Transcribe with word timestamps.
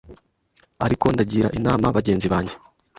Ariko 0.85 1.05
ndagira 1.13 1.47
inama 1.59 1.95
bagenzi 1.97 2.27
banjye 2.33 2.55